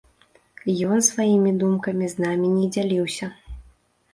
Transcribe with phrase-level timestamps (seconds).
[0.95, 3.25] Ён сваімі думкамі з намі не дзяліўся.